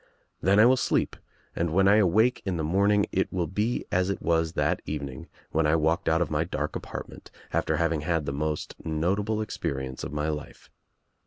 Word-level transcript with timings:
Then 0.41 0.59
I 0.59 0.65
will 0.65 0.77
sleep 0.77 1.15
and 1.55 1.69
when 1.71 1.87
I 1.87 1.97
awake 1.97 2.41
in 2.43 2.57
the 2.57 2.63
morning 2.63 3.05
it 3.11 3.31
will 3.31 3.45
be 3.45 3.85
as 3.91 4.09
it 4.09 4.19
was 4.19 4.53
that 4.53 4.81
evening 4.87 5.27
when 5.51 5.67
I 5.67 5.75
walked 5.75 6.09
out 6.09 6.23
of 6.23 6.31
my 6.31 6.43
dark 6.43 6.75
apartment 6.75 7.29
after 7.53 7.77
having 7.77 8.01
had 8.01 8.25
the 8.25 8.33
most 8.33 8.73
notable 8.83 9.43
experience 9.43 10.03
of 10.03 10.11
my 10.11 10.29
life. 10.29 10.71